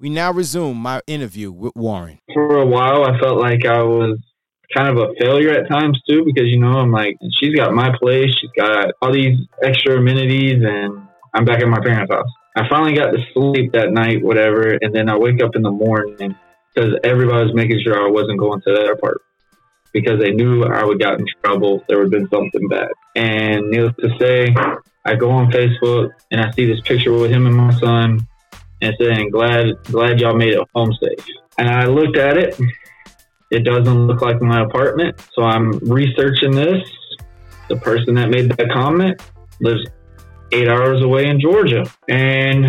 [0.00, 2.20] We now resume my interview with Warren.
[2.32, 4.20] For a while, I felt like I was
[4.72, 7.90] kind of a failure at times too, because you know I'm like, she's got my
[7.98, 11.02] place, she's got all these extra amenities, and
[11.34, 12.28] I'm back at my parents' house.
[12.56, 15.72] I finally got to sleep that night, whatever, and then I wake up in the
[15.72, 16.36] morning
[16.72, 19.22] because everybody was making sure I wasn't going to their apartment
[19.92, 21.82] because they knew I would get in trouble.
[21.88, 22.90] There would have been something bad.
[23.16, 24.54] And needless to say,
[25.04, 28.27] I go on Facebook and I see this picture with him and my son
[28.80, 31.26] and saying, glad, glad y'all made it home safe.
[31.58, 32.58] And I looked at it.
[33.50, 35.20] It doesn't look like my apartment.
[35.32, 36.82] So I'm researching this.
[37.68, 39.20] The person that made that comment
[39.60, 39.86] lives
[40.52, 41.84] eight hours away in Georgia.
[42.08, 42.66] And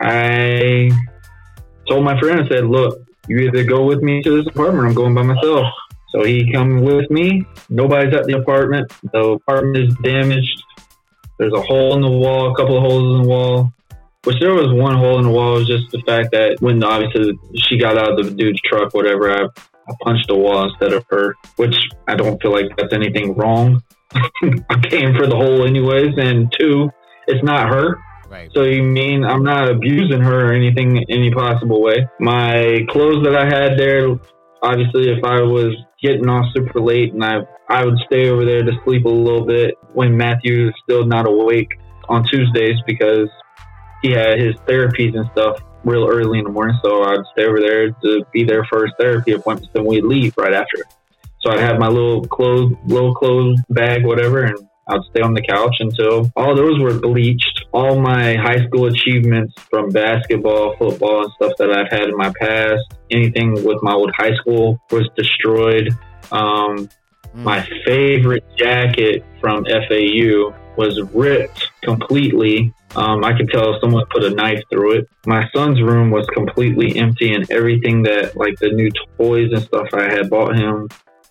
[0.00, 0.90] I
[1.88, 4.94] told my friend, I said, look, you either go with me to this apartment, I'm
[4.94, 5.66] going by myself.
[6.10, 7.44] So he come with me.
[7.68, 8.92] Nobody's at the apartment.
[9.12, 10.62] The apartment is damaged.
[11.38, 13.72] There's a hole in the wall, a couple of holes in the wall.
[14.26, 16.82] Which there was one hole in the wall It was just the fact that when
[16.82, 20.92] obviously she got out of the dude's truck, whatever, I, I punched the wall instead
[20.92, 21.76] of her, which
[22.08, 23.84] I don't feel like that's anything wrong.
[24.12, 26.90] I came for the hole anyways, and two,
[27.28, 27.98] it's not her.
[28.28, 28.50] Right.
[28.52, 32.08] So you mean I'm not abusing her or anything any possible way?
[32.18, 34.08] My clothes that I had there,
[34.60, 38.64] obviously, if I was getting off super late and I I would stay over there
[38.64, 43.28] to sleep a little bit when Matthew is still not awake on Tuesdays because
[44.02, 46.78] he had his therapies and stuff real early in the morning.
[46.84, 50.36] So I'd stay over there to be there for his therapy appointments, Then we'd leave
[50.36, 50.78] right after.
[51.40, 54.58] So I'd have my little clothes, little clothes bag, whatever, and
[54.88, 57.64] I'd stay on the couch until all those were bleached.
[57.72, 62.32] All my high school achievements from basketball, football, and stuff that I've had in my
[62.40, 65.90] past, anything with my old high school was destroyed.
[66.30, 66.88] Um,
[67.34, 72.72] my favorite jacket from FAU was ripped completely.
[72.96, 75.08] Um, I can tell someone put a knife through it.
[75.26, 79.88] My son's room was completely empty, and everything that, like the new toys and stuff
[79.92, 80.88] I had bought him,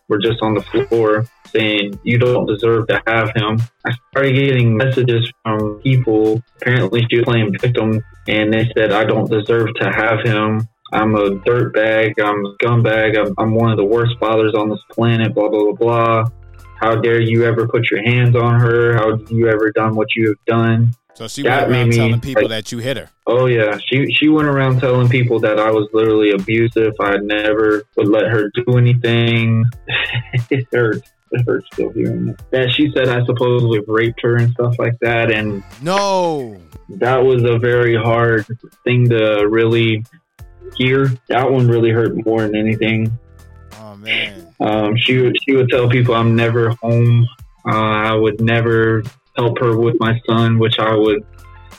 [0.08, 3.60] were just on the floor saying, You don't deserve to have him.
[3.84, 6.44] I started getting messages from people.
[6.62, 10.68] Apparently, she was playing victim, and they said, I don't deserve to have him.
[10.94, 12.20] I'm a dirtbag.
[12.24, 13.18] I'm a scumbag.
[13.18, 16.26] I'm, I'm one of the worst fathers on this planet, blah, blah, blah, blah.
[16.80, 18.94] How dare you ever put your hands on her?
[18.94, 20.94] How have you ever done what you have done?
[21.16, 23.10] So she went around telling people like, that you hit her.
[23.26, 26.94] Oh yeah, she she went around telling people that I was literally abusive.
[27.00, 29.64] I never would let her do anything.
[30.50, 31.10] it hurts.
[31.32, 32.40] It hurts still hearing it.
[32.52, 37.44] That she said I supposedly raped her and stuff like that, and no, that was
[37.44, 38.46] a very hard
[38.84, 40.04] thing to really
[40.76, 41.08] hear.
[41.30, 43.18] That one really hurt more than anything.
[43.80, 44.54] Oh man.
[44.60, 47.26] Um, she would she would tell people I'm never home.
[47.66, 49.02] Uh, I would never
[49.36, 51.26] help her with my son, which I would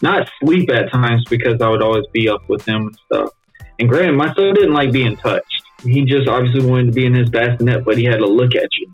[0.03, 3.31] not sleep at times because I would always be up with him and stuff.
[3.79, 5.63] And granted, my son didn't like being touched.
[5.83, 8.69] He just obviously wanted to be in his bassinet, but he had to look at
[8.79, 8.91] you.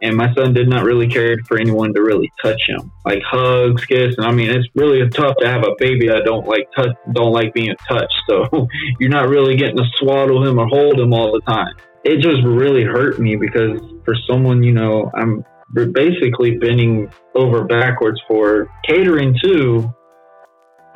[0.00, 3.84] And my son did not really care for anyone to really touch him, like hugs,
[3.84, 4.14] kiss.
[4.16, 7.32] And I mean, it's really tough to have a baby that don't like touch, don't
[7.32, 8.14] like being touched.
[8.28, 8.68] So
[9.00, 11.74] you're not really getting to swaddle him or hold him all the time.
[12.04, 18.20] It just really hurt me because for someone, you know, I'm basically bending over backwards
[18.26, 19.94] for catering to.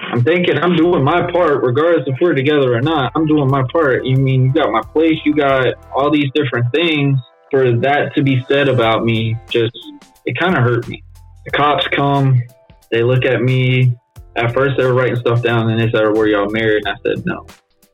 [0.00, 3.12] I'm thinking I'm doing my part, regardless if we're together or not.
[3.15, 4.05] I'm doing my part.
[4.05, 7.19] You mean you got my place, you got all these different things.
[7.50, 9.77] For that to be said about me, just
[10.25, 11.04] it kind of hurt me.
[11.44, 12.43] The cops come,
[12.91, 13.94] they look at me.
[14.37, 16.99] At first, they were writing stuff down, and they said, "Were y'all married?" And I
[17.03, 17.47] said, "No."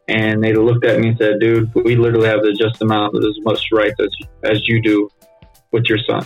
[0.06, 3.25] And they looked at me and said, "Dude, we literally have the just amount of
[3.25, 4.10] as much rights as
[4.45, 5.09] as you do
[5.72, 6.25] with your son."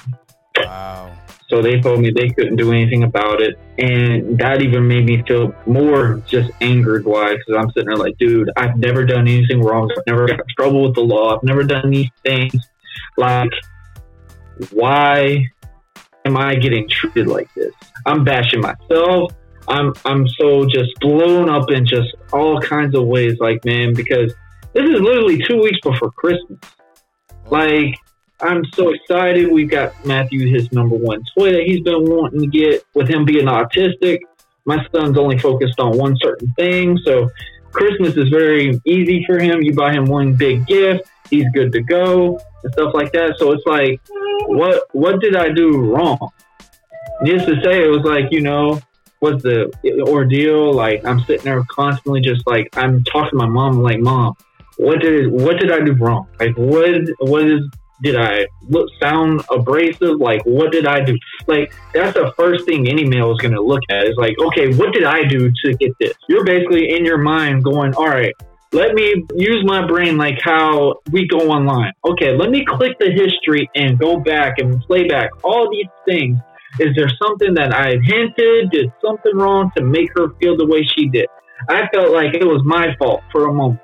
[0.66, 1.12] Wow.
[1.48, 3.58] So they told me they couldn't do anything about it.
[3.76, 7.04] And that even made me feel more just angered.
[7.04, 7.36] Why?
[7.36, 9.90] Because I'm sitting there like, dude, I've never done anything wrong.
[9.96, 11.36] I've never got in trouble with the law.
[11.36, 12.54] I've never done these things.
[13.18, 13.50] Like,
[14.70, 15.44] why
[16.24, 17.74] am I getting treated like this?
[18.06, 19.32] I'm bashing myself.
[19.68, 24.34] I'm I'm so just blown up in just all kinds of ways, like man, because
[24.72, 26.58] this is literally two weeks before Christmas.
[27.50, 27.94] Like
[28.42, 29.50] I'm so excited.
[29.50, 32.84] We've got Matthew his number one toy that he's been wanting to get.
[32.94, 34.18] With him being autistic,
[34.64, 36.98] my son's only focused on one certain thing.
[37.04, 37.30] So
[37.70, 39.62] Christmas is very easy for him.
[39.62, 43.36] You buy him one big gift, he's good to go and stuff like that.
[43.38, 44.00] So it's like,
[44.46, 46.30] what what did I do wrong?
[47.22, 48.80] Needless to say, it was like you know
[49.20, 49.72] what's the
[50.08, 50.72] ordeal?
[50.74, 54.34] Like I'm sitting there constantly, just like I'm talking to my mom, like mom,
[54.78, 56.26] what did what did I do wrong?
[56.40, 56.90] Like what
[57.20, 57.60] what is
[58.02, 60.18] did I look sound abrasive?
[60.18, 61.16] Like, what did I do?
[61.46, 64.74] Like, that's the first thing any male is going to look at is like, okay,
[64.74, 66.12] what did I do to get this?
[66.28, 68.34] You're basically in your mind going, all right,
[68.72, 71.92] let me use my brain like how we go online.
[72.04, 76.38] Okay, let me click the history and go back and play back all these things.
[76.80, 80.82] Is there something that I hinted, did something wrong to make her feel the way
[80.96, 81.26] she did?
[81.68, 83.80] I felt like it was my fault for a moment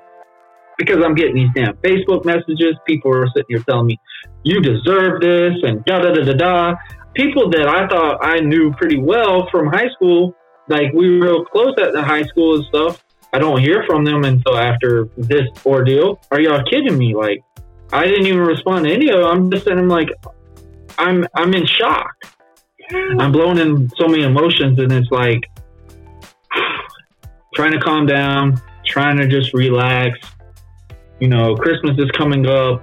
[0.79, 2.75] because I'm getting these damn Facebook messages.
[2.87, 3.99] People are sitting here telling me,
[4.43, 6.75] you deserve this and da da da da da.
[7.13, 10.33] People that I thought I knew pretty well from high school,
[10.69, 13.03] like we were real close at the high school and stuff.
[13.33, 16.19] I don't hear from them until after this ordeal.
[16.31, 17.13] Are y'all kidding me?
[17.13, 17.43] Like,
[17.91, 19.25] I didn't even respond to any of them.
[19.25, 20.09] I'm just saying, I'm like,
[20.97, 22.15] I'm I'm in shock.
[23.19, 25.43] I'm blown in so many emotions, and it's like
[27.53, 30.17] trying to calm down, trying to just relax.
[31.19, 32.81] You know, Christmas is coming up.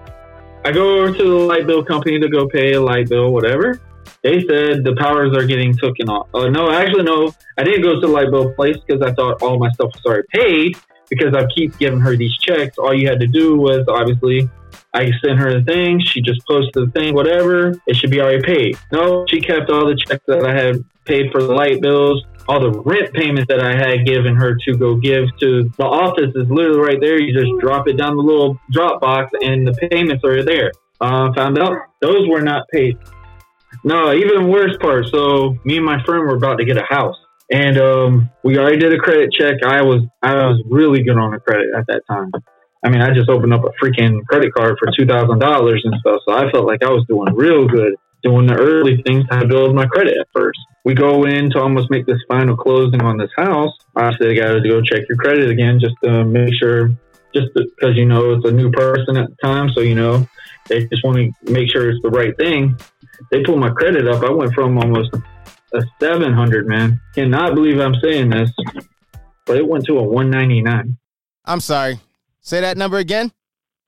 [0.64, 3.80] I go over to the light bill company to go pay a light bill, whatever.
[4.22, 6.28] They said the powers are getting taken off.
[6.34, 7.32] Oh, no, actually, no.
[7.56, 10.04] I didn't go to the light bill place because I thought all my stuff was
[10.04, 10.76] already paid
[11.08, 12.78] because I keep giving her these checks.
[12.78, 14.50] All you had to do was obviously
[14.92, 16.00] I sent her the thing.
[16.00, 17.80] She just posted the thing, whatever.
[17.86, 18.78] It should be already paid.
[18.92, 22.60] No, she kept all the checks that I had paid for the light bills all
[22.60, 26.48] the rent payments that I had given her to go give to the office is
[26.48, 27.20] literally right there.
[27.20, 30.70] You just drop it down the little drop box and the payments are there.
[31.00, 32.96] Uh, found out those were not paid.
[33.84, 35.06] No, even worse part.
[35.08, 37.16] So me and my friend were about to get a house,
[37.50, 39.62] and um, we already did a credit check.
[39.62, 42.30] I was I was really good on the credit at that time.
[42.82, 45.94] I mean, I just opened up a freaking credit card for two thousand dollars and
[46.00, 47.96] stuff, so I felt like I was doing real good
[48.26, 50.58] doing the early things to build my credit at first.
[50.84, 53.70] We go in to almost make this final closing on this house.
[53.94, 56.88] I said, I got to go check your credit again just to make sure,
[57.32, 59.68] just because, you know, it's a new person at the time.
[59.74, 60.26] So, you know,
[60.66, 62.76] they just want to make sure it's the right thing.
[63.30, 64.24] They pulled my credit up.
[64.24, 65.14] I went from almost
[65.72, 67.00] a 700, man.
[67.14, 68.50] Cannot believe I'm saying this,
[69.44, 70.98] but it went to a 199.
[71.44, 72.00] I'm sorry.
[72.40, 73.32] Say that number again.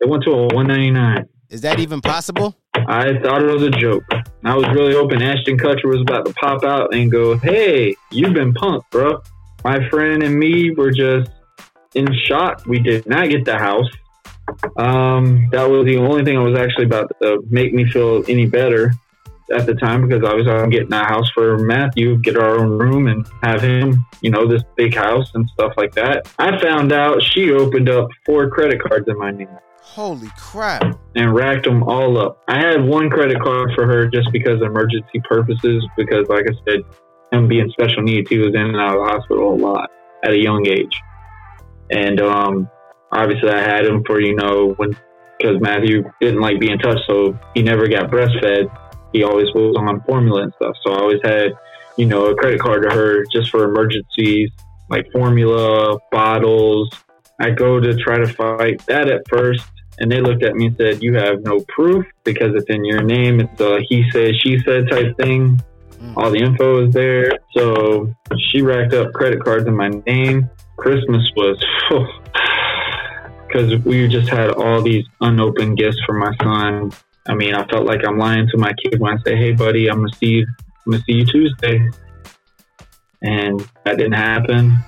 [0.00, 1.28] It went to a 199.
[1.50, 2.56] Is that even possible?
[2.74, 4.04] I thought it was a joke.
[4.44, 8.34] I was really hoping Ashton Kutcher was about to pop out and go, "Hey, you've
[8.34, 9.20] been punked, bro."
[9.64, 11.30] My friend and me were just
[11.94, 12.64] in shock.
[12.66, 13.88] We did not get the house.
[14.76, 18.46] Um, that was the only thing I was actually about to make me feel any
[18.46, 18.92] better
[19.50, 22.70] at the time because I was I'm getting a house for Matthew, get our own
[22.78, 26.28] room and have him, you know, this big house and stuff like that.
[26.38, 29.48] I found out she opened up four credit cards in my name.
[29.94, 30.98] Holy crap.
[31.16, 32.42] And racked them all up.
[32.46, 36.54] I had one credit card for her just because of emergency purposes, because, like I
[36.68, 36.80] said,
[37.32, 39.90] him being special needs, he was in and out of the hospital a lot
[40.24, 41.00] at a young age.
[41.90, 42.70] And um,
[43.12, 44.96] obviously, I had him for, you know, when,
[45.38, 48.68] because Matthew didn't like being touched, so he never got breastfed.
[49.12, 50.76] He always was on formula and stuff.
[50.84, 51.52] So I always had,
[51.96, 54.50] you know, a credit card to her just for emergencies,
[54.90, 56.90] like formula, bottles.
[57.40, 59.64] I go to try to fight that at first
[60.00, 63.02] and they looked at me and said, "You have no proof because it's in your
[63.02, 63.40] name.
[63.40, 65.60] It's a he said, she said type thing.
[66.00, 66.16] Mm.
[66.16, 68.12] All the info is there." So
[68.50, 70.48] she racked up credit cards in my name.
[70.76, 71.62] Christmas was
[73.46, 76.92] because we just had all these unopened gifts for my son.
[77.26, 79.90] I mean, I felt like I'm lying to my kid when I say, "Hey, buddy,
[79.90, 80.46] I'm gonna see you.
[80.86, 81.90] I'm gonna see you Tuesday,"
[83.22, 84.78] and that didn't happen.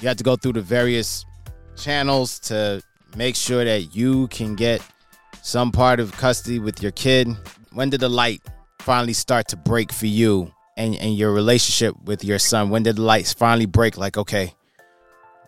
[0.00, 1.24] You had to go through the various
[1.76, 2.82] channels to
[3.16, 4.82] make sure that you can get
[5.42, 7.28] some part of custody with your kid.
[7.72, 8.42] When did the light
[8.80, 12.70] finally start to break for you and, and your relationship with your son?
[12.70, 13.96] When did the lights finally break?
[13.96, 14.54] Like, okay,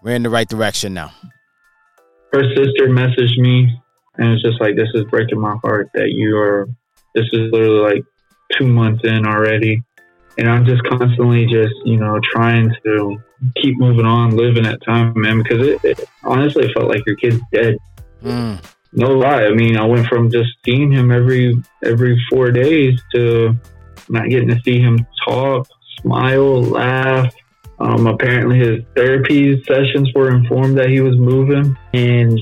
[0.03, 1.13] we're in the right direction now.
[2.33, 3.81] Her sister messaged me
[4.17, 6.69] and it's just like, this is breaking my heart that you are,
[7.15, 8.05] this is literally like
[8.59, 9.83] two months in already.
[10.37, 13.17] And I'm just constantly just, you know, trying to
[13.57, 17.41] keep moving on, living that time, man, because it, it honestly felt like your kid's
[17.53, 17.77] dead.
[18.23, 18.65] Mm.
[18.93, 19.45] No lie.
[19.45, 23.55] I mean, I went from just seeing him every every four days to
[24.09, 25.69] not getting to see him talk,
[26.01, 27.35] smile, laugh.
[27.81, 32.39] Um, apparently, his therapy sessions were informed that he was moving, and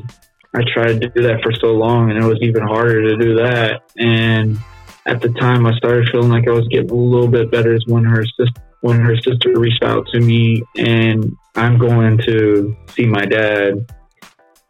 [0.54, 3.36] I tried to do that for so long, and it was even harder to do
[3.36, 3.80] that.
[3.96, 4.58] And
[5.06, 7.74] at the time, I started feeling like I was getting a little bit better.
[7.74, 12.76] Is when her sister when her sister reached out to me and I'm going to
[12.90, 13.74] see my dad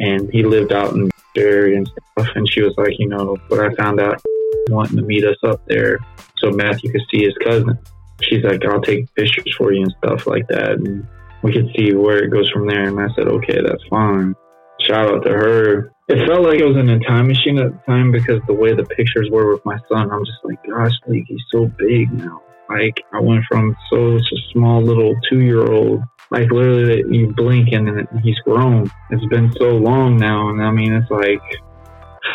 [0.01, 3.37] and he lived out in the area and stuff and she was like, you know,
[3.49, 4.23] what I found out
[4.69, 5.99] wanting to meet us up there
[6.39, 7.79] so Matthew could see his cousin.
[8.21, 11.07] She's like, I'll take pictures for you and stuff like that and
[11.43, 14.35] we could see where it goes from there and I said, Okay, that's fine.
[14.83, 15.93] Shout out to her.
[16.09, 18.75] It felt like I was in a time machine at the time because the way
[18.75, 22.43] the pictures were with my son, I'm just like, gosh, like he's so big now
[22.77, 24.19] like I went from so
[24.53, 26.03] small little two year old
[26.33, 28.91] like literally you blink and then he's grown.
[29.11, 31.43] It's been so long now, and I mean, it's like,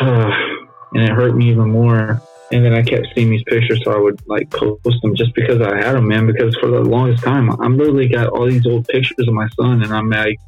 [0.00, 2.22] and it hurt me even more.
[2.50, 5.60] And then I kept seeing these pictures, so I would like post them just because
[5.60, 6.26] I had them, man.
[6.26, 9.82] Because for the longest time, I'm literally got all these old pictures of my son,
[9.82, 10.38] and I'm like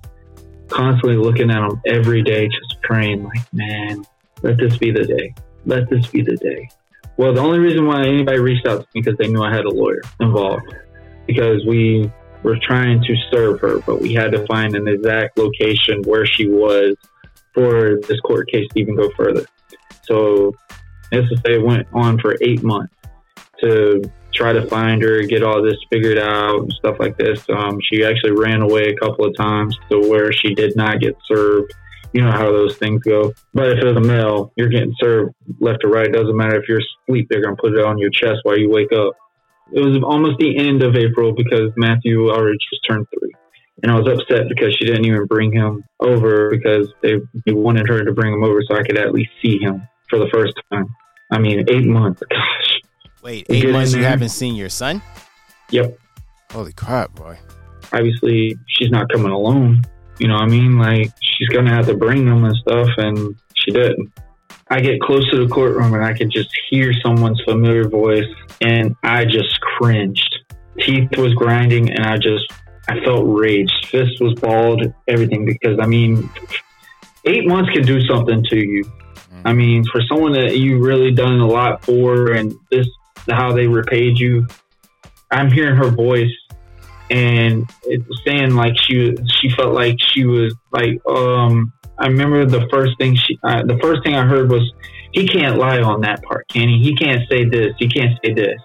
[0.68, 4.06] constantly looking at them every day, just praying, like, man,
[4.42, 5.34] let this be the day.
[5.66, 6.70] Let this be the day.
[7.20, 9.66] Well, the only reason why anybody reached out to me because they knew I had
[9.66, 10.74] a lawyer involved,
[11.26, 12.10] because we
[12.42, 16.48] were trying to serve her, but we had to find an exact location where she
[16.48, 16.96] was
[17.52, 19.44] for this court case to even go further.
[20.04, 20.54] So,
[21.12, 22.94] say it went on for eight months
[23.60, 24.00] to
[24.32, 27.44] try to find her, get all this figured out, and stuff like this.
[27.50, 31.18] Um, she actually ran away a couple of times to where she did not get
[31.28, 31.70] served.
[32.12, 33.32] You know how those things go.
[33.54, 36.06] But if it's a male, you're getting served left or right.
[36.06, 38.58] It doesn't matter if you're asleep, they're going to put it on your chest while
[38.58, 39.14] you wake up.
[39.72, 43.32] It was almost the end of April because Matthew already just turned three.
[43.82, 47.14] And I was upset because she didn't even bring him over because they,
[47.46, 50.18] they wanted her to bring him over so I could at least see him for
[50.18, 50.86] the first time.
[51.30, 52.20] I mean, eight months.
[52.28, 52.80] Gosh.
[53.22, 55.00] Wait, eight months you haven't seen your son?
[55.70, 55.96] Yep.
[56.50, 57.38] Holy crap, boy.
[57.92, 59.82] Obviously, she's not coming alone.
[60.20, 60.78] You know what I mean?
[60.78, 64.12] Like, she's going to have to bring them and stuff, and she didn't.
[64.68, 68.28] I get close to the courtroom and I could just hear someone's familiar voice,
[68.60, 70.38] and I just cringed.
[70.78, 72.52] Teeth was grinding, and I just,
[72.88, 73.72] I felt rage.
[73.86, 76.30] Fist was balled, everything, because I mean,
[77.24, 78.84] eight months can do something to you.
[78.84, 79.42] Mm.
[79.44, 82.86] I mean, for someone that you really done a lot for, and this
[83.28, 84.46] how they repaid you.
[85.30, 86.32] I'm hearing her voice,
[87.10, 91.72] and it was saying like she she felt like she was like um.
[91.98, 94.62] I remember the first thing she uh, the first thing I heard was
[95.12, 96.78] he can't lie on that part, can he?
[96.78, 97.74] He can't say this.
[97.78, 98.58] He can't say this.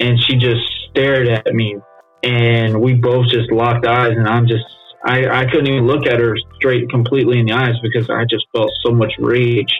[0.00, 0.60] And she just
[0.90, 1.76] stared at me,
[2.22, 4.64] and we both just locked eyes, and I'm just
[5.04, 8.46] I, I couldn't even look at her straight completely in the eyes because I just
[8.54, 9.72] felt so much rage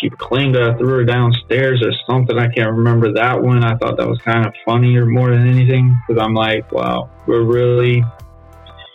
[0.00, 2.38] she claimed I threw her downstairs or something.
[2.38, 3.64] I can't remember that one.
[3.64, 7.10] I thought that was kind of funny or more than anything because I'm like, wow,
[7.26, 8.04] we're really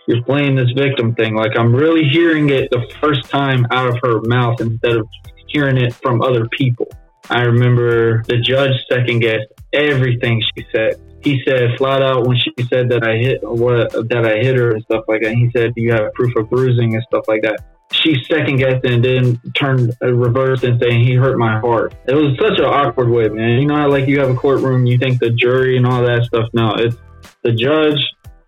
[0.07, 1.35] you're playing this victim thing.
[1.35, 5.07] Like I'm really hearing it the first time out of her mouth instead of
[5.47, 6.87] hearing it from other people.
[7.29, 10.99] I remember the judge second guessed everything she said.
[11.23, 14.71] He said flat out when she said that I hit what that I hit her
[14.71, 15.33] and stuff like that.
[15.33, 17.59] He said, "Do you have proof of bruising and stuff like that?"
[18.01, 21.93] She second guessed and then turned uh, reversed and saying he hurt my heart.
[22.07, 23.61] It was such an awkward way, man.
[23.61, 26.49] You know like you have a courtroom, you think the jury and all that stuff.
[26.53, 26.95] No, it's
[27.43, 27.99] the judge,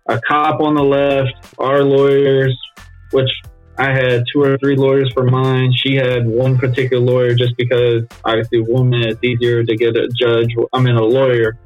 [0.08, 2.56] a cop on the left, our lawyers,
[3.12, 3.30] which
[3.76, 5.72] I had two or three lawyers for mine.
[5.72, 10.54] She had one particular lawyer just because obviously woman it's easier to get a judge.
[10.72, 11.56] I mean a lawyer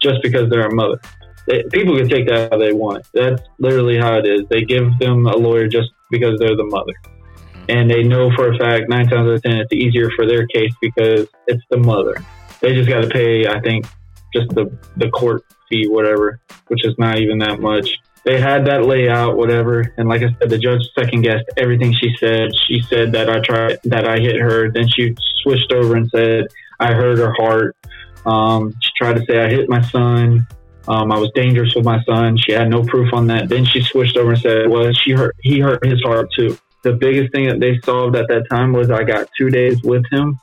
[0.00, 1.00] just because they're a mother.
[1.46, 3.06] They, people can take that how they want.
[3.12, 4.42] That's literally how it is.
[4.48, 6.94] They give them a lawyer just because they're the mother.
[7.04, 7.64] Mm-hmm.
[7.68, 10.46] And they know for a fact, nine times out of ten, it's easier for their
[10.46, 12.24] case because it's the mother.
[12.60, 13.86] They just got to pay, I think,
[14.34, 14.66] just the,
[14.96, 17.94] the court fee, whatever, which is not even that much.
[18.24, 19.92] They had that layout, whatever.
[19.98, 22.48] And like I said, the judge second guessed everything she said.
[22.66, 24.70] She said that I tried, that I hit her.
[24.70, 26.46] Then she switched over and said,
[26.80, 27.76] I hurt her heart.
[28.24, 30.46] Um, she tried to say I hit my son.
[30.86, 32.36] Um, I was dangerous with my son.
[32.36, 33.48] She had no proof on that.
[33.48, 35.34] Then she switched over and said, "Well, she hurt.
[35.42, 38.90] He hurt his heart too." The biggest thing that they solved at that time was
[38.90, 40.38] I got two days with him,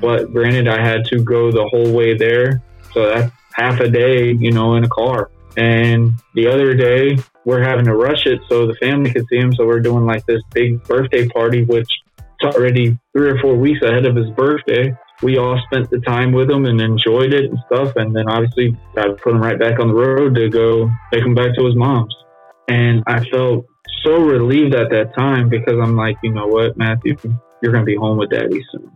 [0.00, 2.62] but granted, I had to go the whole way there,
[2.94, 5.30] so that's half a day, you know, in a car.
[5.58, 9.52] And the other day, we're having to rush it so the family could see him.
[9.54, 13.82] So we're doing like this big birthday party, which it's already three or four weeks
[13.82, 17.58] ahead of his birthday we all spent the time with him and enjoyed it and
[17.66, 17.94] stuff.
[17.96, 21.34] And then obviously I put him right back on the road to go take him
[21.34, 22.14] back to his mom's.
[22.68, 23.66] And I felt
[24.04, 27.16] so relieved at that time because I'm like, you know what, Matthew,
[27.62, 28.90] you're going to be home with daddy soon.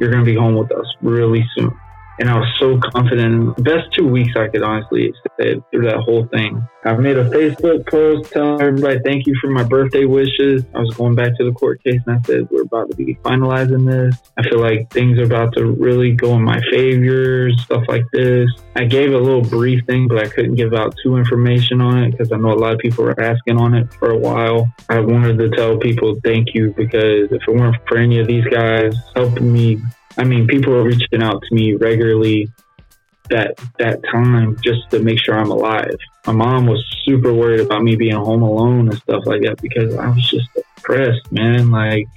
[0.00, 1.72] You're going to be home with us really soon
[2.18, 3.56] and I was so confident.
[3.64, 6.62] Best two weeks I could honestly say through that whole thing.
[6.84, 10.64] I made a Facebook post telling everybody thank you for my birthday wishes.
[10.74, 13.14] I was going back to the court case and I said we're about to be
[13.22, 14.20] finalizing this.
[14.36, 18.50] I feel like things are about to really go in my favor, stuff like this.
[18.74, 22.10] I gave a little brief thing, but I couldn't give out too information on it
[22.10, 24.68] because I know a lot of people were asking on it for a while.
[24.88, 28.44] I wanted to tell people thank you because if it weren't for any of these
[28.46, 29.80] guys helping me
[30.18, 32.48] I mean, people are reaching out to me regularly
[33.30, 35.96] that that time just to make sure I'm alive.
[36.26, 39.94] My mom was super worried about me being home alone and stuff like that because
[39.96, 41.70] I was just depressed, man.
[41.70, 42.08] Like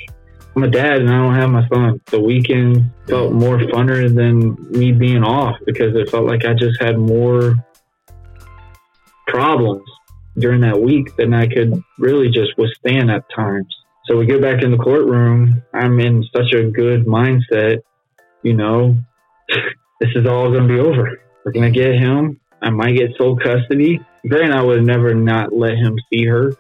[0.56, 2.02] I'm a dad and I don't have my son.
[2.08, 6.82] The weekend felt more funner than me being off because it felt like I just
[6.82, 7.56] had more
[9.28, 9.88] problems.
[10.38, 13.74] during that week than I could really just withstand at times.
[14.08, 15.64] So we get back in the courtroom.
[15.74, 17.82] I'm in such a good mindset,
[18.44, 18.96] you know,
[20.00, 21.20] this is all going to be over.
[21.44, 22.40] We're going to get him.
[22.62, 24.00] I might get sole custody.
[24.28, 26.54] Granted, I would never not let him see her.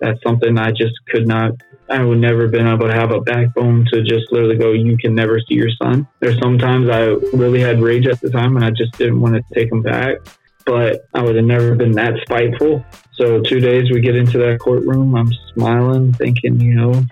[0.00, 1.52] That's something I just could not.
[1.88, 5.14] I would never been able to have a backbone to just literally go, you can
[5.14, 6.06] never see your son.
[6.20, 7.06] There's sometimes I
[7.36, 10.16] really had rage at the time and I just didn't want to take him back,
[10.64, 12.84] but I would have never been that spiteful.
[13.20, 17.04] So two days we get into that courtroom, I'm smiling, thinking, you know,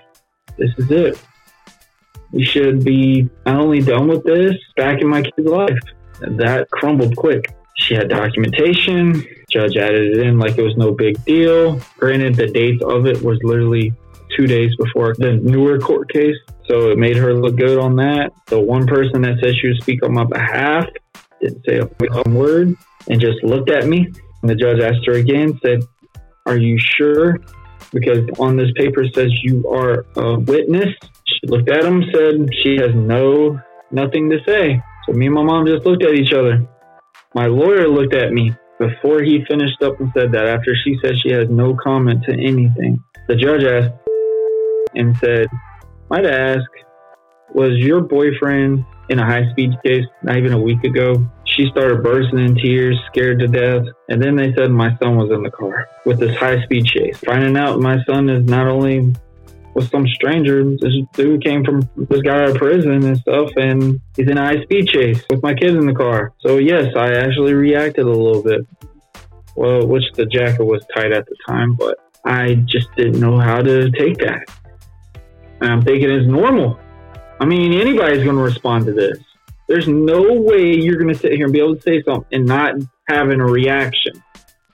[0.56, 1.22] this is it.
[2.32, 5.78] We should be not only done with this, back in my kid's life.
[6.20, 7.54] That crumbled quick.
[7.76, 9.22] She had documentation.
[9.50, 11.78] Judge added it in like it was no big deal.
[11.98, 13.92] Granted, the date of it was literally
[14.34, 16.36] two days before the newer court case.
[16.68, 18.32] So it made her look good on that.
[18.46, 20.86] The one person that said she would speak on my behalf
[21.42, 22.74] didn't say a word
[23.08, 24.10] and just looked at me.
[24.40, 25.82] And the judge asked her again, said,
[26.48, 27.36] Are you sure?
[27.92, 30.88] Because on this paper says you are a witness.
[31.26, 34.82] She looked at him, said she has no nothing to say.
[35.04, 36.66] So me and my mom just looked at each other.
[37.34, 41.18] My lawyer looked at me before he finished up and said that after she said
[41.22, 43.04] she has no comment to anything.
[43.28, 43.94] The judge asked
[44.94, 45.48] and said,
[46.08, 46.70] Might I ask,
[47.52, 51.28] was your boyfriend in a high speed chase not even a week ago?
[51.44, 53.84] She started bursting in tears, scared to death.
[54.08, 57.18] And then they said my son was in the car with this high speed chase.
[57.18, 59.14] Finding out my son is not only
[59.74, 60.64] with some stranger.
[60.76, 64.44] This dude came from this guy out of prison and stuff, and he's in a
[64.44, 66.32] high speed chase with my kids in the car.
[66.40, 68.66] So yes, I actually reacted a little bit.
[69.54, 73.60] Well, which the jacket was tight at the time, but I just didn't know how
[73.60, 74.42] to take that.
[75.60, 76.78] And I'm thinking it's normal.
[77.40, 79.18] I mean, anybody's going to respond to this.
[79.68, 82.46] There's no way you're going to sit here and be able to say something and
[82.46, 82.74] not
[83.08, 84.22] having a reaction.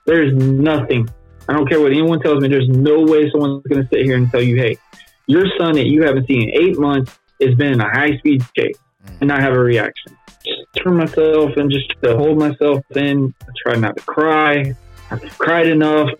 [0.07, 1.09] There's nothing.
[1.49, 2.49] I don't care what anyone tells me.
[2.49, 4.79] There's no way someone's going to sit here and tell you, hey,
[5.27, 8.43] your son that you haven't seen in eight months has been in a high speed
[8.57, 9.21] chase mm.
[9.21, 10.17] and not have a reaction.
[10.45, 13.35] Just turn myself and just to hold myself in.
[13.43, 14.75] I try not to cry.
[15.11, 16.11] I've cried enough.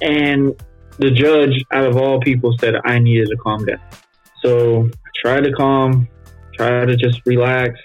[0.00, 0.54] And
[0.98, 3.80] the judge, out of all people, said I needed to calm down.
[4.42, 4.90] So
[5.22, 6.08] Tried to calm,
[6.54, 7.78] try to just relax,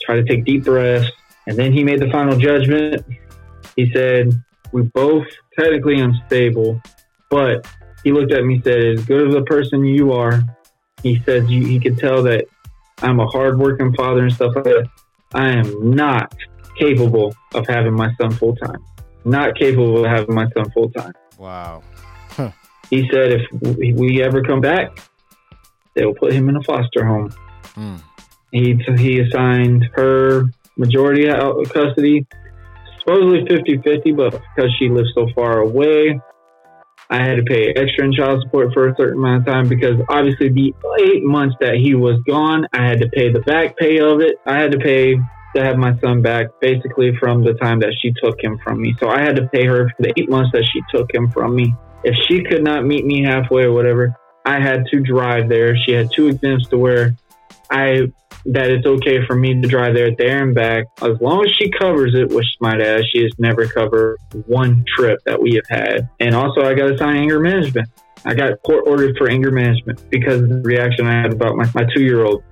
[0.00, 1.10] try to take deep breaths.
[1.48, 3.04] And then he made the final judgment.
[3.74, 4.32] He said,
[4.70, 5.26] We both
[5.58, 6.80] technically unstable,
[7.30, 7.66] but
[8.04, 10.40] he looked at me and said, As good of a person you are,
[11.02, 12.44] he says you, he could tell that
[13.02, 14.88] I'm a hardworking father and stuff like that.
[15.34, 16.32] I am not
[16.78, 18.84] capable of having my son full time.
[19.24, 21.12] Not capable of having my son full time.
[21.38, 21.82] Wow.
[22.28, 22.52] Huh.
[22.88, 24.96] He said if we ever come back,
[25.94, 27.30] they will put him in a foster home.
[27.74, 27.96] Hmm.
[28.52, 30.44] He he assigned her
[30.76, 32.26] majority out custody,
[33.00, 36.20] supposedly 50-50, but because she lives so far away,
[37.10, 40.00] I had to pay extra in child support for a certain amount of time because
[40.08, 43.98] obviously the eight months that he was gone, I had to pay the back pay
[43.98, 44.36] of it.
[44.46, 45.16] I had to pay
[45.54, 48.94] to have my son back basically from the time that she took him from me.
[49.00, 51.54] So I had to pay her for the eight months that she took him from
[51.54, 51.74] me.
[52.02, 55.76] If she could not meet me halfway or whatever, I had to drive there.
[55.76, 57.16] She had two exams to where
[57.70, 58.12] I
[58.46, 61.70] that it's okay for me to drive there there and back as long as she
[61.70, 66.08] covers it, which my dad she has never covered one trip that we have had.
[66.20, 67.88] And also, I got to sign anger management.
[68.26, 71.70] I got court ordered for anger management because of the reaction I had about my,
[71.74, 72.42] my two year old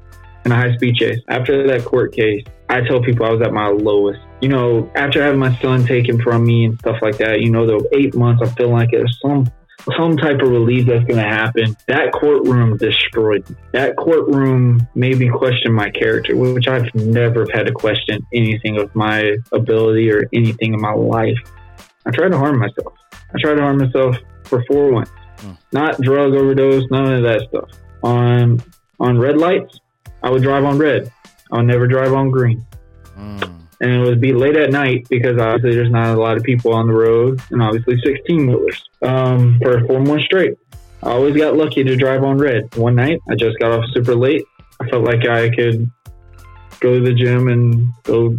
[0.45, 1.21] in a high speed chase.
[1.29, 4.21] After that court case, I tell people I was at my lowest.
[4.41, 7.67] You know, after having my son taken from me and stuff like that, you know,
[7.67, 9.51] the eight months, I feel like was some
[9.97, 11.77] some type of relief that's going to happen.
[11.87, 13.57] That courtroom destroyed me.
[13.73, 18.95] That courtroom made me question my character, which I've never had to question anything of
[18.95, 21.39] my ability or anything in my life.
[22.07, 22.95] I tried to harm myself.
[23.35, 25.13] I tried to harm myself for four months.
[25.39, 25.57] Mm.
[25.73, 27.71] Not drug overdose, none of that stuff.
[28.03, 28.63] On
[29.01, 29.81] on red lights,
[30.23, 31.13] I would drive on red.
[31.51, 32.65] I would never drive on green.
[33.17, 36.45] Mm and it would be late at night because obviously there's not a lot of
[36.45, 40.57] people on the road, and obviously 16 wheelers um, for four months straight.
[41.03, 42.73] I always got lucky to drive on red.
[42.77, 44.45] One night, I just got off super late.
[44.81, 45.91] I felt like I could
[46.79, 48.37] go to the gym and go,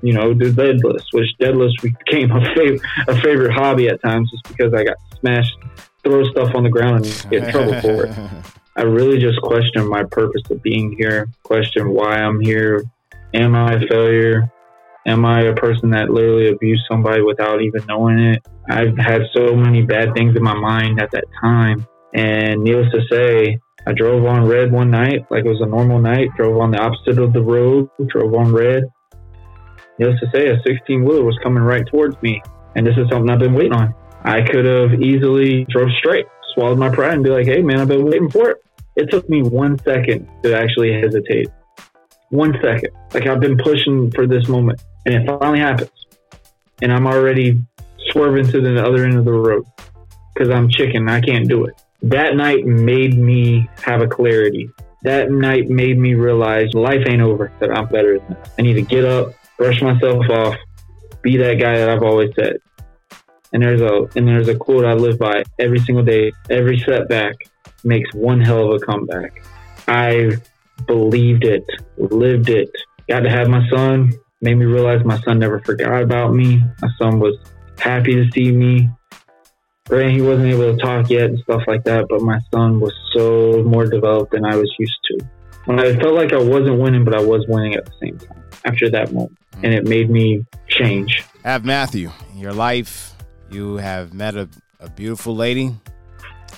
[0.00, 4.48] you know, do deadlifts, which deadlifts became a favorite a favorite hobby at times, just
[4.48, 5.54] because I got smashed,
[6.02, 8.16] throw stuff on the ground and get in trouble for it.
[8.76, 12.84] I really just questioned my purpose of being here, questioned why I'm here.
[13.34, 14.50] Am I a failure?
[15.08, 18.46] Am I a person that literally abused somebody without even knowing it?
[18.68, 21.86] I've had so many bad things in my mind at that time.
[22.12, 25.98] And needless to say, I drove on red one night, like it was a normal
[25.98, 28.84] night, drove on the opposite of the road, drove on red.
[29.98, 32.42] Needless to say, a 16 wheeler was coming right towards me.
[32.76, 33.94] And this is something I've been waiting on.
[34.24, 37.88] I could have easily drove straight, swallowed my pride, and be like, "Hey, man, I've
[37.88, 38.58] been waiting for it."
[38.94, 41.48] It took me one second to actually hesitate.
[42.30, 45.90] One second, like I've been pushing for this moment, and it finally happens,
[46.82, 47.62] and I'm already
[48.10, 49.66] swerving to the other end of the road
[50.34, 51.08] because I'm chicken.
[51.08, 51.80] I can't do it.
[52.02, 54.70] That night made me have a clarity.
[55.02, 57.52] That night made me realize life ain't over.
[57.60, 58.50] That I'm better than this.
[58.58, 60.56] I need to get up, brush myself off,
[61.22, 62.58] be that guy that I've always said.
[63.52, 66.32] And there's a and there's a quote I live by every single day.
[66.50, 67.34] Every setback
[67.82, 69.42] makes one hell of a comeback.
[69.86, 70.36] I
[70.86, 71.64] believed it,
[71.96, 72.70] lived it.
[73.08, 74.12] Got to have my son.
[74.40, 76.62] Made me realize my son never forgot about me.
[76.80, 77.36] My son was
[77.78, 78.88] happy to see me.
[79.88, 82.92] Granted, he wasn't able to talk yet and stuff like that, but my son was
[83.12, 85.26] so more developed than I was used to.
[85.64, 88.44] When I felt like I wasn't winning, but I was winning at the same time
[88.64, 89.38] after that moment.
[89.54, 89.64] Mm.
[89.64, 91.24] And it made me change.
[91.44, 93.14] Have Matthew in your life,
[93.50, 94.48] you have met a,
[94.78, 95.74] a beautiful lady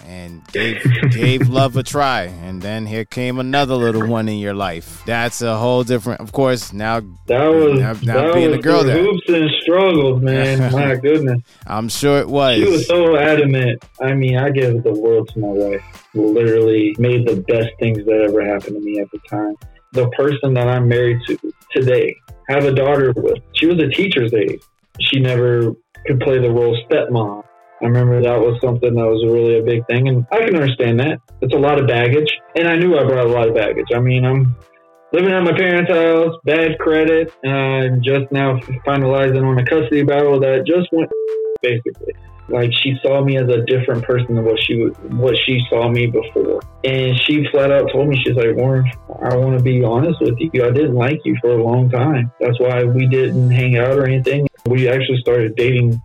[0.06, 2.22] and gave, gave love a try.
[2.22, 5.02] And then here came another little one in your life.
[5.06, 8.62] That's a whole different, of course, now, that was, now, now that being was a
[8.62, 9.02] girl there.
[9.02, 10.72] hoops and struggles, man.
[10.72, 11.42] My goodness.
[11.66, 12.56] I'm sure it was.
[12.56, 13.84] She was so adamant.
[14.00, 15.82] I mean, I give the world to my wife.
[16.14, 19.54] Literally made the best things that ever happened to me at the time.
[19.92, 21.38] The person that I'm married to
[21.72, 22.16] today,
[22.48, 24.60] have a daughter with, she was a teacher's aide.
[25.00, 25.72] She never
[26.06, 27.44] could play the role stepmom
[27.82, 31.00] I remember that was something that was really a big thing, and I can understand
[31.00, 31.20] that.
[31.40, 33.88] It's a lot of baggage, and I knew I brought a lot of baggage.
[33.94, 34.54] I mean, I'm
[35.12, 40.38] living at my parents' house, bad credit, and just now finalizing on a custody battle
[40.40, 41.10] that just went
[41.62, 42.14] basically.
[42.48, 44.74] Like she saw me as a different person than what she
[45.10, 48.90] what she saw me before, and she flat out told me she's like, Warren,
[49.22, 50.64] I want to be honest with you.
[50.64, 52.32] I didn't like you for a long time.
[52.40, 54.48] That's why we didn't hang out or anything.
[54.66, 56.02] We actually started dating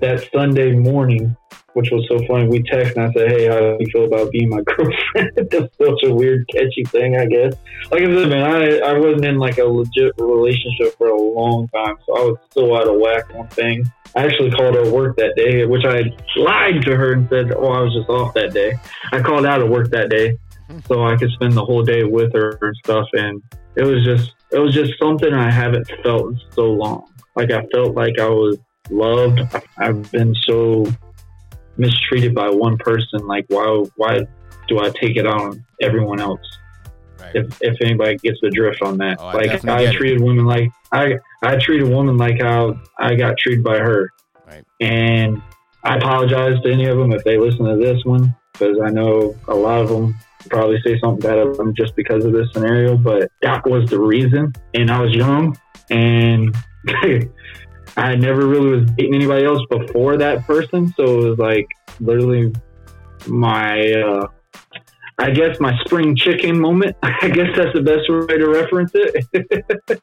[0.00, 1.36] that Sunday morning,
[1.72, 4.30] which was so funny, we text and I said, Hey, how do you feel about
[4.30, 5.30] being my girlfriend?
[5.50, 7.54] That's such a weird, catchy thing, I guess.
[7.90, 11.68] Like I said, man, I, I wasn't in like a legit relationship for a long
[11.68, 13.88] time, so I was so out of whack on things.
[14.14, 16.04] I actually called her work that day, which I
[16.36, 18.78] lied to her and said, Oh, I was just off that day.
[19.12, 20.38] I called out of work that day
[20.86, 23.06] so I could spend the whole day with her and stuff.
[23.12, 23.42] And
[23.76, 27.12] it was just, it was just something I haven't felt in so long.
[27.34, 28.56] Like I felt like I was
[28.90, 29.40] loved.
[29.78, 30.86] I've been so
[31.76, 33.26] mistreated by one person.
[33.26, 34.26] Like, why, why
[34.68, 36.40] do I take it on everyone else?
[37.20, 37.34] Right.
[37.34, 40.24] If, if anybody gets the drift on that, oh, like I, I treated it.
[40.24, 44.10] women like I I treated women like how I got treated by her,
[44.46, 44.64] right.
[44.80, 45.40] and
[45.82, 49.34] I apologize to any of them if they listen to this one because I know
[49.48, 50.14] a lot of them
[50.50, 52.96] probably say something bad of them just because of this scenario.
[52.96, 55.58] But that was the reason, and I was young,
[55.90, 56.54] and
[57.96, 61.66] I never really was dating anybody else before that person, so it was like
[61.98, 62.52] literally
[63.26, 64.26] my, uh,
[65.18, 66.94] I guess my spring chicken moment.
[67.02, 70.00] I guess that's the best way to reference it.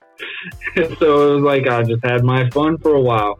[0.98, 3.38] so it was like I just had my fun for a while.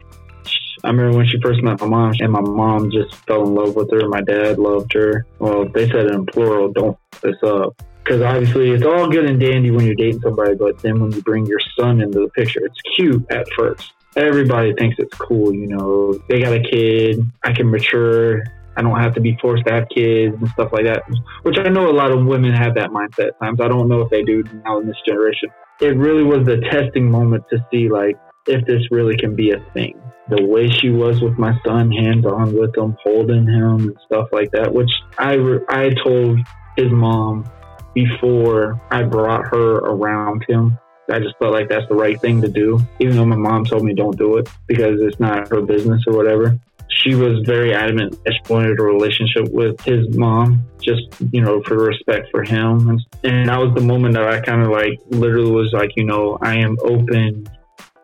[0.84, 3.74] I remember when she first met my mom, and my mom just fell in love
[3.74, 4.08] with her.
[4.08, 5.26] My dad loved her.
[5.40, 6.72] Well, they said it in plural.
[6.72, 10.78] Don't this up because obviously it's all good and dandy when you're dating somebody, but
[10.80, 14.96] then when you bring your son into the picture, it's cute at first everybody thinks
[14.98, 16.18] it's cool, you know.
[16.28, 18.42] They got a kid, I can mature,
[18.76, 21.02] I don't have to be forced to have kids and stuff like that.
[21.42, 23.60] Which I know a lot of women have that mindset at times.
[23.60, 25.50] I don't know if they do now in this generation.
[25.80, 29.60] It really was the testing moment to see like if this really can be a
[29.72, 30.00] thing.
[30.28, 34.28] The way she was with my son, hands on with him, holding him and stuff
[34.32, 35.36] like that, which I
[35.68, 36.38] I told
[36.76, 37.48] his mom
[37.94, 40.78] before I brought her around him
[41.10, 43.84] I just felt like that's the right thing to do, even though my mom told
[43.84, 46.58] me don't do it because it's not her business or whatever.
[46.88, 51.62] She was very adamant that she wanted a relationship with his mom, just, you know,
[51.62, 52.88] for respect for him.
[52.88, 56.04] And, and that was the moment that I kind of like literally was like, you
[56.04, 57.46] know, I am open.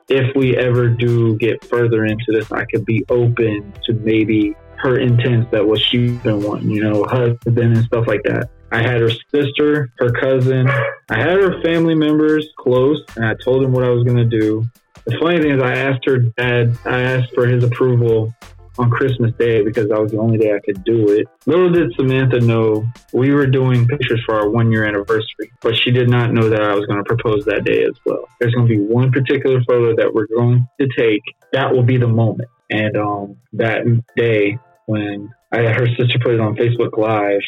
[0.09, 4.99] If we ever do get further into this, I could be open to maybe her
[4.99, 8.51] intents that what she's been wanting, you know, husband and stuff like that.
[8.73, 10.69] I had her sister, her cousin.
[11.09, 14.25] I had her family members close, and I told them what I was going to
[14.25, 14.65] do.
[15.07, 18.33] The funny thing is, I asked her dad, I asked for his approval
[18.79, 21.27] on Christmas Day because that was the only day I could do it.
[21.47, 25.91] Little did Samantha know we were doing pictures for our one year anniversary, but she
[25.91, 28.29] did not know that I was going to propose that day as well.
[28.39, 31.23] There's going to be one particular photo that we're going to take.
[31.53, 32.49] That will be the moment.
[32.71, 33.83] And um, that
[34.17, 37.43] day, when I her sister put it on Facebook Live,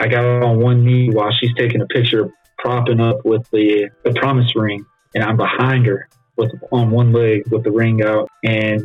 [0.00, 4.12] I got on one knee while she's taking a picture, propping up with the, the
[4.14, 4.84] promise ring,
[5.14, 8.82] and I'm behind her with on one leg with the ring out, and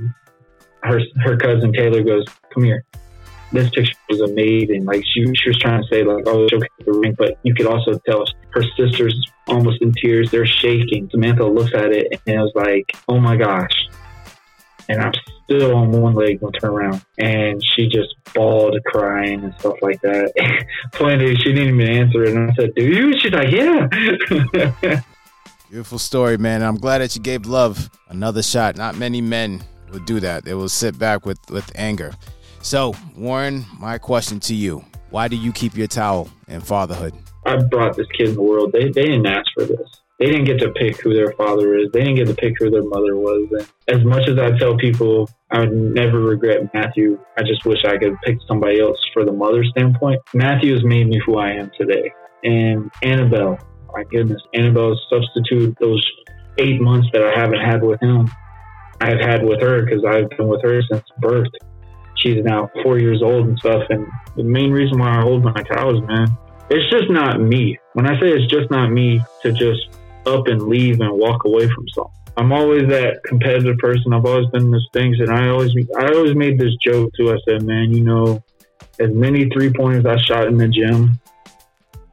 [0.84, 2.84] her her cousin Taylor goes, "Come here."
[3.54, 4.84] This picture was amazing.
[4.84, 7.68] Like she, she was trying to say, like, "Oh, showcase the ring," but you could
[7.68, 9.16] also tell her sister's
[9.48, 10.30] almost in tears.
[10.32, 11.10] They're shaking.
[11.10, 13.88] Samantha looks at it and it was like, "Oh my gosh!"
[14.88, 15.14] And I'm
[15.46, 19.76] still on one leg when I turn around, and she just bawled, crying and stuff
[19.82, 20.66] like that.
[20.94, 25.02] Finally, she didn't even answer it, and I said, "Do you?" She's like, "Yeah."
[25.70, 26.62] Beautiful story, man.
[26.62, 28.78] I'm glad that you gave love another shot.
[28.78, 30.46] Not many men would do that.
[30.46, 32.14] They will sit back with, with anger.
[32.62, 37.14] So, Warren, my question to you why do you keep your towel in fatherhood?
[37.46, 38.72] I brought this kid in the world.
[38.74, 39.88] They, they didn't ask for this.
[40.20, 41.92] They didn't get to pick who their father is.
[41.92, 43.50] They didn't get to pick who their mother was.
[43.52, 47.84] And as much as I tell people I would never regret Matthew, I just wish
[47.86, 50.22] I could pick somebody else for the mother standpoint.
[50.34, 52.14] Matthew has made me who I am today.
[52.46, 53.60] And Annabelle,
[53.94, 56.06] my goodness, Annabelle substitute those
[56.60, 58.32] eight months that I haven't had with him.
[59.02, 61.50] I've had with her because I've been with her since birth.
[62.16, 63.84] She's now four years old and stuff.
[63.90, 66.28] And the main reason why I hold my cows, man,
[66.70, 67.78] it's just not me.
[67.94, 69.90] When I say it's just not me to just
[70.26, 72.12] up and leave and walk away from something.
[72.38, 74.14] I'm always that competitive person.
[74.14, 77.32] I've always been those things, and I always I always made this joke too.
[77.32, 78.44] I said, "Man, you know,
[79.00, 81.20] as many three pointers I shot in the gym,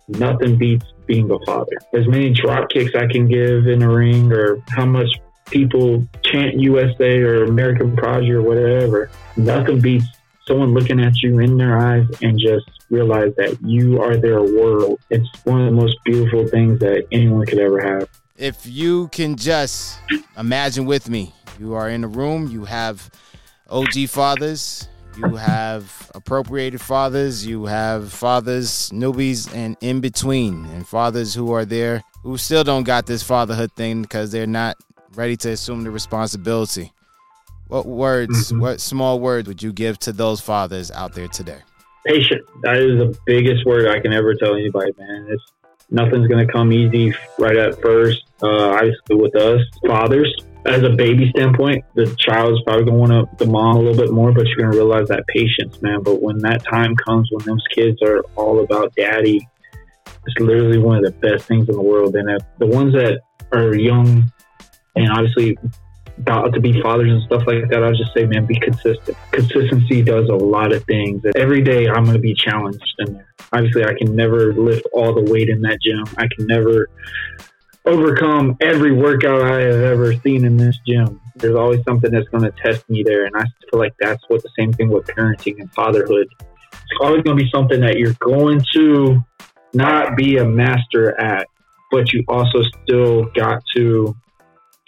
[0.09, 1.72] nothing beats being a father.
[1.92, 5.09] As many drop kicks I can give in a ring, or how much
[5.46, 10.07] people chant USA or American Prodigy or whatever, nothing beats
[10.46, 15.00] someone looking at you in their eyes and just realize that you are their world.
[15.11, 18.09] It's one of the most beautiful things that anyone could ever have.
[18.37, 19.98] If you can just
[20.38, 23.11] imagine with me, you are in a room, you have
[23.70, 31.35] OG fathers, you have appropriated fathers, you have fathers, newbies, and in between, and fathers
[31.35, 34.76] who are there who still don't got this fatherhood thing because they're not
[35.14, 36.92] ready to assume the responsibility.
[37.68, 38.61] What words, mm-hmm.
[38.61, 41.61] what small words would you give to those fathers out there today?
[42.05, 42.43] Patient.
[42.62, 45.29] That is the biggest word I can ever tell anybody, man.
[45.31, 45.43] It's
[45.91, 48.25] nothing's to come easy right at first.
[48.43, 50.35] Uh, obviously, with us fathers,
[50.65, 54.12] as a baby standpoint, the child is probably to want the mom a little bit
[54.12, 56.03] more, but you're to realize that patience, man.
[56.03, 59.47] But when that time comes, when those kids are all about daddy,
[60.27, 62.15] it's literally one of the best things in the world.
[62.15, 63.21] And if the ones that
[63.53, 64.31] are young
[64.95, 65.57] and obviously
[66.27, 69.16] to be fathers and stuff like that, I'll just say, man, be consistent.
[69.31, 71.22] Consistency does a lot of things.
[71.37, 73.35] Every day I'm going to be challenged in there.
[73.53, 76.05] Obviously, I can never lift all the weight in that gym.
[76.16, 76.88] I can never
[77.85, 81.20] overcome every workout I have ever seen in this gym.
[81.37, 83.27] There's always something that's going to test me there.
[83.27, 86.29] And I feel like that's what the same thing with parenting and fatherhood.
[86.72, 89.20] It's always going to be something that you're going to
[89.75, 91.46] not be a master at,
[91.90, 94.14] but you also still got to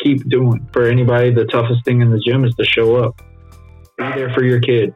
[0.04, 0.68] keep doing.
[0.72, 3.20] For anybody, the toughest thing in the gym is to show up.
[3.96, 4.94] Be there for your kid.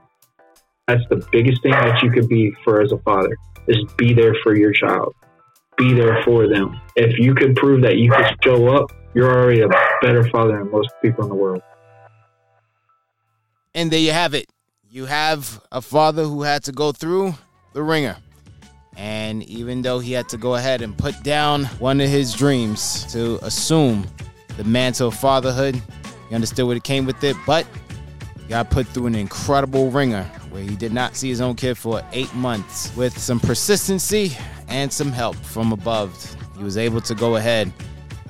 [0.87, 4.35] That's the biggest thing that you could be for as a father is be there
[4.43, 5.15] for your child.
[5.77, 6.81] Be there for them.
[6.97, 9.69] If you could prove that you could show up, you're already a
[10.01, 11.63] better father than most people in the world.
[13.75, 14.47] And there you have it.
[14.91, 17.35] You have a father who had to go through
[17.75, 18.17] the ringer.
[18.97, 23.05] And even though he had to go ahead and put down one of his dreams
[23.13, 24.07] to assume
[24.59, 25.81] the mantle of fatherhood.
[26.29, 27.67] He understood what it came with it, but
[28.49, 32.03] got put through an incredible ringer where he did not see his own kid for
[32.13, 32.95] eight months.
[32.97, 37.73] With some persistency and some help from above, he was able to go ahead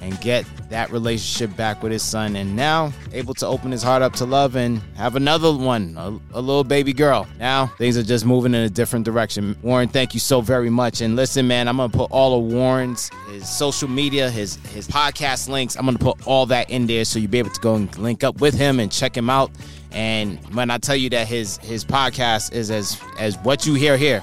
[0.01, 2.37] and get that relationship back with his son.
[2.37, 6.39] And now able to open his heart up to love and have another one a,
[6.39, 7.27] a, little baby girl.
[7.39, 9.57] Now things are just moving in a different direction.
[9.63, 11.01] Warren thank you so very much.
[11.01, 15.49] And listen man i'm gonna put all of warren's his social media his his podcast
[15.49, 17.97] links i'm gonna put all that in there so you'll be able to go and
[17.99, 19.51] link up with him and check him out.
[19.91, 23.97] And when i tell you that his his podcast is as as what you hear
[23.97, 24.23] here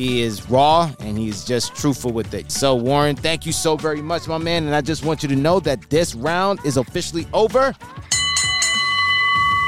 [0.00, 2.50] he is raw and he's just truthful with it.
[2.50, 4.64] So, Warren, thank you so very much, my man.
[4.64, 7.74] And I just want you to know that this round is officially over.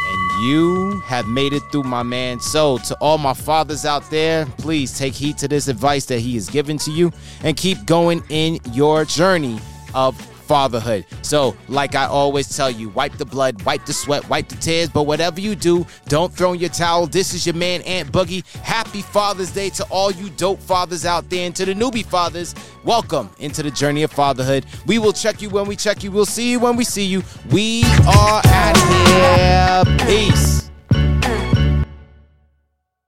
[0.08, 2.40] And you have made it through, my man.
[2.40, 6.32] So, to all my fathers out there, please take heed to this advice that he
[6.34, 7.12] has given to you
[7.44, 9.60] and keep going in your journey
[9.94, 11.06] of fatherhood.
[11.22, 14.88] So, like I always tell you, wipe the blood, wipe the sweat, wipe the tears,
[14.88, 17.06] but whatever you do, don't throw in your towel.
[17.06, 18.44] This is your man, Ant Boogie.
[18.58, 22.54] Happy Father's Day to all you dope fathers out there and to the newbie fathers.
[22.84, 24.66] Welcome into the journey of fatherhood.
[24.86, 26.10] We will check you when we check you.
[26.10, 27.22] We'll see you when we see you.
[27.50, 30.06] We are out here.
[30.06, 30.71] Peace.